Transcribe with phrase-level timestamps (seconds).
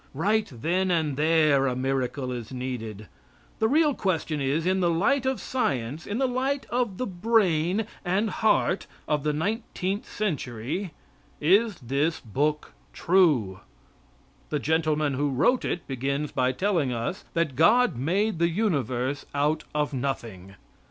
[0.15, 3.07] Right then and there a miracle is needed.
[3.59, 7.85] The real question is, in the light of science, in the light of the brain
[8.03, 10.91] and heart of the nineteenth century,
[11.39, 13.59] is this book true?
[14.49, 19.65] The gentleman who wrote it begins by telling us that God made the universe out
[19.75, 20.55] of nothing.